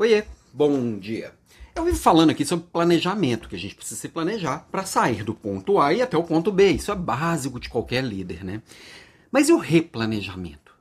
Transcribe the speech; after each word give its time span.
Oiê, 0.00 0.22
bom 0.54 0.96
dia. 0.96 1.32
Eu 1.74 1.84
vivo 1.84 1.96
falando 1.96 2.30
aqui 2.30 2.44
sobre 2.44 2.68
planejamento, 2.72 3.48
que 3.48 3.56
a 3.56 3.58
gente 3.58 3.74
precisa 3.74 4.00
se 4.00 4.08
planejar 4.08 4.64
para 4.70 4.84
sair 4.84 5.24
do 5.24 5.34
ponto 5.34 5.80
A 5.80 5.92
e 5.92 6.00
até 6.00 6.16
o 6.16 6.22
ponto 6.22 6.52
B. 6.52 6.70
Isso 6.70 6.92
é 6.92 6.94
básico 6.94 7.58
de 7.58 7.68
qualquer 7.68 8.04
líder, 8.04 8.44
né? 8.44 8.62
Mas 9.28 9.48
e 9.48 9.52
o 9.52 9.58
replanejamento? 9.58 10.72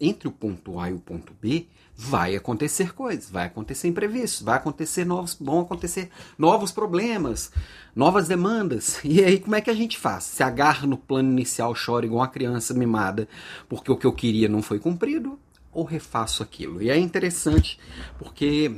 Entre 0.00 0.26
o 0.26 0.32
ponto 0.32 0.80
A 0.80 0.88
e 0.88 0.94
o 0.94 0.98
ponto 0.98 1.34
B, 1.38 1.66
vai 1.94 2.34
acontecer 2.34 2.94
coisas, 2.94 3.28
vai 3.28 3.44
acontecer 3.44 3.88
imprevistos, 3.88 4.40
vai 4.40 4.56
acontecer 4.56 5.04
novos, 5.04 5.36
vão 5.38 5.60
acontecer 5.60 6.08
novos 6.38 6.72
problemas, 6.72 7.52
novas 7.94 8.26
demandas. 8.26 9.00
E 9.04 9.22
aí 9.22 9.38
como 9.38 9.54
é 9.54 9.60
que 9.60 9.68
a 9.68 9.74
gente 9.74 9.98
faz? 9.98 10.24
Se 10.24 10.42
agarra 10.42 10.86
no 10.86 10.96
plano 10.96 11.30
inicial, 11.30 11.74
chora 11.74 12.06
igual 12.06 12.22
uma 12.22 12.28
criança 12.28 12.72
mimada, 12.72 13.28
porque 13.68 13.92
o 13.92 13.98
que 13.98 14.06
eu 14.06 14.14
queria 14.14 14.48
não 14.48 14.62
foi 14.62 14.78
cumprido, 14.78 15.38
ou 15.72 15.84
refaço 15.84 16.42
aquilo? 16.42 16.82
E 16.82 16.90
é 16.90 16.98
interessante 16.98 17.78
porque 18.18 18.74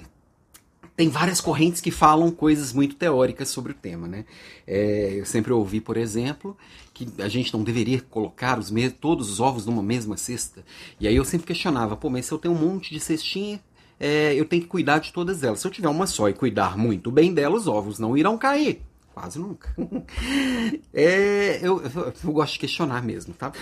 tem 0.94 1.08
várias 1.08 1.40
correntes 1.40 1.80
que 1.80 1.90
falam 1.90 2.30
coisas 2.30 2.72
muito 2.72 2.94
teóricas 2.94 3.48
sobre 3.48 3.72
o 3.72 3.74
tema, 3.74 4.06
né? 4.06 4.24
É, 4.66 5.14
eu 5.14 5.24
sempre 5.24 5.52
ouvi, 5.52 5.80
por 5.80 5.96
exemplo, 5.96 6.56
que 6.92 7.08
a 7.18 7.28
gente 7.28 7.52
não 7.52 7.64
deveria 7.64 8.00
colocar 8.00 8.58
os 8.58 8.70
todos 9.00 9.30
os 9.30 9.40
ovos 9.40 9.64
numa 9.64 9.82
mesma 9.82 10.16
cesta. 10.16 10.64
E 11.00 11.08
aí 11.08 11.16
eu 11.16 11.24
sempre 11.24 11.46
questionava, 11.46 11.96
pô, 11.96 12.10
mas 12.10 12.26
se 12.26 12.32
eu 12.32 12.38
tenho 12.38 12.54
um 12.54 12.58
monte 12.58 12.92
de 12.92 13.00
cestinha, 13.00 13.60
é, 13.98 14.34
eu 14.34 14.44
tenho 14.44 14.62
que 14.62 14.68
cuidar 14.68 14.98
de 14.98 15.12
todas 15.12 15.42
elas. 15.42 15.60
Se 15.60 15.66
eu 15.66 15.70
tiver 15.70 15.88
uma 15.88 16.06
só 16.06 16.28
e 16.28 16.34
cuidar 16.34 16.76
muito 16.76 17.10
bem 17.10 17.32
dela, 17.32 17.56
os 17.56 17.66
ovos 17.66 17.98
não 17.98 18.16
irão 18.16 18.36
cair. 18.36 18.82
Quase 19.14 19.38
nunca. 19.38 19.74
é, 20.92 21.58
eu, 21.62 21.82
eu, 21.82 22.12
eu 22.24 22.32
gosto 22.32 22.54
de 22.54 22.58
questionar 22.60 23.02
mesmo, 23.02 23.32
tá? 23.34 23.52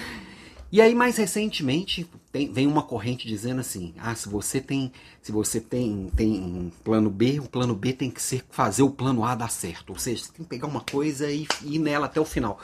E 0.73 0.81
aí, 0.81 0.95
mais 0.95 1.17
recentemente, 1.17 2.09
tem, 2.33 2.53
vem 2.53 2.67
uma 2.67 2.83
corrente 2.83 3.27
dizendo 3.27 3.61
assim: 3.61 3.95
ah, 3.99 4.15
se 4.15 4.29
você 4.29 4.61
tem, 4.61 4.93
se 5.21 5.33
você 5.33 5.61
tem, 5.61 6.11
tem 6.15 6.41
um 6.41 6.71
plano 6.85 7.11
B, 7.11 7.41
o 7.41 7.49
plano 7.49 7.75
B 7.75 7.93
tem 7.93 8.11
que 8.11 8.23
ser 8.23 8.45
fazer 8.51 8.83
o 8.83 8.91
plano 8.91 9.25
A 9.25 9.35
dar 9.35 9.51
certo. 9.51 9.91
Ou 9.91 9.99
seja, 9.99 10.25
você 10.25 10.33
tem 10.33 10.45
que 10.45 10.51
pegar 10.51 10.67
uma 10.67 10.81
coisa 10.81 11.31
e 11.31 11.47
ir 11.63 11.79
nela 11.79 12.07
até 12.07 12.21
o 12.21 12.25
final. 12.25 12.61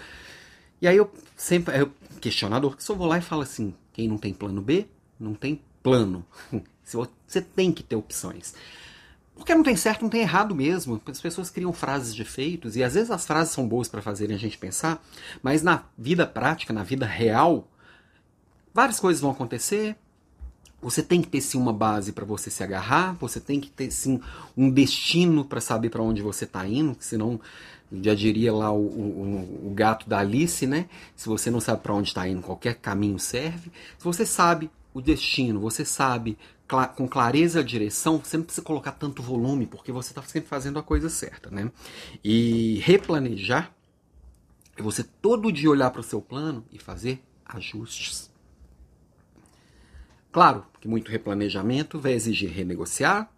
E 0.81 0.86
aí 0.86 0.97
eu 0.97 1.11
sempre, 1.36 1.81
eu, 1.81 1.91
questionador, 2.20 2.77
que 2.77 2.84
só 2.84 2.95
vou 2.95 3.06
lá 3.06 3.19
e 3.19 3.23
falo 3.23 3.42
assim: 3.42 3.75
quem 3.92 4.06
não 4.06 4.19
tem 4.19 4.33
plano 4.33 4.62
B, 4.62 4.86
não 5.19 5.34
tem 5.34 5.61
plano. 5.83 6.25
Você 7.27 7.41
tem 7.41 7.73
que 7.73 7.83
ter 7.83 7.97
opções. 7.97 8.55
Porque 9.34 9.55
não 9.55 9.64
tem 9.64 9.77
certo, 9.77 10.03
não 10.03 10.08
tem 10.08 10.23
errado 10.23 10.55
mesmo. 10.55 11.01
As 11.05 11.20
pessoas 11.20 11.51
criam 11.51 11.73
frases 11.73 12.14
de 12.14 12.23
efeitos 12.23 12.77
e 12.77 12.84
às 12.84 12.95
vezes 12.95 13.11
as 13.11 13.27
frases 13.27 13.53
são 13.53 13.67
boas 13.67 13.89
para 13.89 14.01
fazerem 14.01 14.36
a 14.36 14.39
gente 14.39 14.56
pensar, 14.56 15.05
mas 15.42 15.62
na 15.62 15.83
vida 15.98 16.27
prática, 16.27 16.73
na 16.73 16.84
vida 16.84 17.05
real, 17.05 17.69
várias 18.77 19.01
coisas 19.01 19.23
vão 19.23 19.31
acontecer. 19.31 19.97
Você 20.83 21.03
tem 21.03 21.23
que 21.23 21.29
ter 21.29 21.41
sim 21.41 21.57
uma 21.57 21.73
base 21.73 22.13
para 22.13 22.27
você 22.27 22.51
se 22.51 22.63
agarrar, 22.63 23.15
você 23.15 23.41
tem 23.41 23.59
que 23.59 23.71
ter 23.71 23.91
sim 23.91 24.21
um 24.55 24.71
destino 24.71 25.47
para 25.47 25.63
saber 25.63 25.89
para 25.89 26.03
onde 26.03 26.21
você 26.21 26.45
está 26.45 26.69
indo, 26.69 26.95
senão 27.01 27.41
já 27.91 28.15
diria 28.15 28.53
lá 28.53 28.71
o, 28.71 28.85
o, 28.85 29.69
o, 29.69 29.75
gato 29.75 30.07
da 30.07 30.19
Alice, 30.19 30.67
né? 30.67 30.91
Se 31.15 31.27
você 31.27 31.51
não 31.51 31.61
sabe 31.61 31.83
para 31.83 31.95
onde 31.95 32.09
está 32.09 32.29
indo, 32.29 32.43
qualquer 32.43 32.75
caminho 32.75 33.19
serve. 33.19 33.73
Se 33.97 34.05
você 34.05 34.27
sabe 34.27 34.71
o 34.93 35.01
destino, 35.01 35.59
você 35.59 35.83
sabe 35.83 36.37
cl 36.69 36.87
com 36.95 37.09
clareza 37.09 37.61
a 37.61 37.63
direção, 37.63 38.21
você 38.23 38.37
não 38.37 38.45
precisa 38.45 38.65
colocar 38.65 38.93
tanto 38.93 39.23
volume, 39.23 39.67
porque 39.67 39.91
você 39.91 40.11
está 40.11 40.23
sempre 40.23 40.51
fazendo 40.51 40.79
a 40.79 40.83
coisa 40.83 41.09
certa, 41.09 41.51
né? 41.51 41.73
E 42.23 42.81
replanejar 42.85 43.73
é 44.77 44.83
você 44.83 45.03
todo 45.03 45.51
dia 45.51 45.71
olhar 45.71 45.91
para 45.91 46.03
o 46.03 46.05
seu 46.05 46.21
plano 46.21 46.63
e 46.71 46.79
fazer 46.79 47.23
ajustes. 47.47 48.36
Claro 50.37 50.67
que 50.83 50.87
muito 50.87 51.11
replanejamento 51.11 51.98
vai 51.98 52.12
exigir 52.12 52.51
renegociar, 52.51 53.33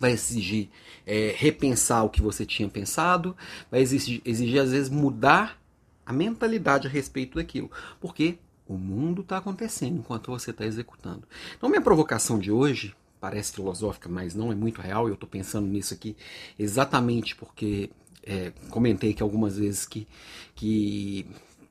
vai 0.00 0.10
exigir 0.10 0.68
é, 1.06 1.32
repensar 1.38 2.02
o 2.02 2.10
que 2.10 2.20
você 2.20 2.44
tinha 2.44 2.68
pensado, 2.68 3.36
vai 3.70 3.82
exigir, 3.82 4.20
exigir, 4.24 4.60
às 4.60 4.72
vezes 4.72 4.88
mudar 4.88 5.62
a 6.04 6.12
mentalidade 6.12 6.88
a 6.88 6.90
respeito 6.90 7.36
daquilo, 7.36 7.70
porque 8.00 8.36
o 8.66 8.74
mundo 8.74 9.22
está 9.22 9.36
acontecendo 9.36 9.96
enquanto 9.96 10.32
você 10.32 10.50
está 10.50 10.66
executando. 10.66 11.22
Então, 11.56 11.68
minha 11.68 11.80
provocação 11.80 12.36
de 12.36 12.50
hoje 12.50 12.96
parece 13.20 13.52
filosófica, 13.52 14.08
mas 14.08 14.34
não 14.34 14.50
é 14.50 14.56
muito 14.56 14.80
real. 14.80 15.06
Eu 15.06 15.14
estou 15.14 15.28
pensando 15.28 15.68
nisso 15.68 15.94
aqui 15.94 16.16
exatamente 16.58 17.36
porque 17.36 17.90
é, 18.24 18.52
comentei 18.70 19.14
que 19.14 19.22
algumas 19.22 19.56
vezes 19.56 19.86
que, 19.86 20.08
que 20.56 21.28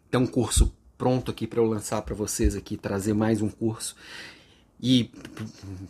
tem 0.10 0.22
um 0.22 0.26
curso 0.26 0.74
pronto 1.02 1.32
aqui 1.32 1.48
para 1.48 1.60
eu 1.60 1.66
lançar 1.66 2.00
para 2.04 2.14
vocês 2.14 2.56
aqui, 2.56 2.78
trazer 2.78 3.16
mais 3.16 3.42
um 3.42 3.50
curso. 3.50 3.96
E 4.80 5.10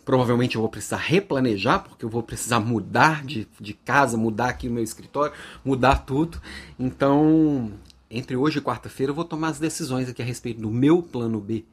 provavelmente 0.06 0.56
eu 0.56 0.62
vou 0.62 0.70
precisar 0.70 0.96
replanejar, 0.96 1.84
porque 1.84 2.02
eu 2.02 2.08
vou 2.08 2.22
precisar 2.22 2.60
mudar 2.60 3.22
de, 3.22 3.46
de 3.60 3.74
casa, 3.74 4.16
mudar 4.16 4.48
aqui 4.48 4.68
o 4.68 4.72
meu 4.72 4.82
escritório, 4.82 5.34
mudar 5.62 6.06
tudo. 6.06 6.40
Então, 6.78 7.72
entre 8.10 8.36
hoje 8.36 8.58
e 8.58 8.62
quarta-feira, 8.62 9.10
eu 9.10 9.14
vou 9.14 9.26
tomar 9.26 9.48
as 9.48 9.58
decisões 9.58 10.08
aqui 10.08 10.22
a 10.22 10.24
respeito 10.24 10.62
do 10.62 10.70
meu 10.70 11.02
plano 11.02 11.38
B. 11.38 11.66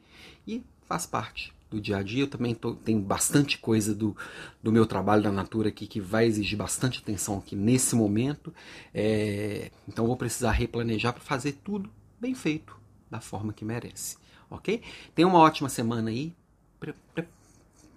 E 0.46 0.62
faz 0.86 1.06
parte 1.06 1.50
do 1.70 1.80
dia 1.80 1.96
a 1.96 2.02
dia. 2.02 2.24
Eu 2.24 2.28
também 2.28 2.54
tô, 2.54 2.74
tenho 2.74 3.00
bastante 3.00 3.56
coisa 3.56 3.94
do, 3.94 4.14
do 4.62 4.70
meu 4.70 4.84
trabalho 4.84 5.22
da 5.22 5.32
Natura 5.32 5.70
aqui 5.70 5.86
que 5.86 5.98
vai 5.98 6.26
exigir 6.26 6.58
bastante 6.58 6.98
atenção 6.98 7.38
aqui 7.38 7.56
nesse 7.56 7.96
momento. 7.96 8.52
É, 8.92 9.70
então, 9.88 10.06
vou 10.06 10.16
precisar 10.16 10.50
replanejar 10.50 11.14
para 11.14 11.22
fazer 11.22 11.52
tudo 11.64 11.88
bem 12.20 12.34
feito 12.34 12.79
da 13.10 13.20
forma 13.20 13.52
que 13.52 13.64
merece, 13.64 14.16
ok? 14.50 14.82
Tenha 15.14 15.26
uma 15.26 15.38
ótima 15.38 15.68
semana 15.68 16.10
aí. 16.10 16.34
Pre 16.78 16.94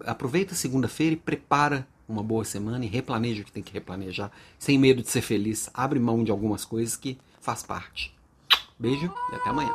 aproveita 0.05 0.55
segunda-feira 0.55 1.13
e 1.13 1.17
prepara 1.17 1.87
uma 2.07 2.21
boa 2.21 2.43
semana 2.43 2.83
e 2.83 2.87
replaneja 2.87 3.41
o 3.41 3.45
que 3.45 3.51
tem 3.51 3.63
que 3.63 3.73
replanejar, 3.73 4.31
sem 4.59 4.77
medo 4.77 5.01
de 5.01 5.09
ser 5.09 5.21
feliz. 5.21 5.69
Abre 5.73 5.99
mão 5.99 6.23
de 6.23 6.31
algumas 6.31 6.65
coisas 6.65 6.97
que 6.97 7.17
faz 7.39 7.63
parte. 7.63 8.13
Beijo 8.77 9.13
e 9.31 9.35
até 9.35 9.49
amanhã. 9.49 9.71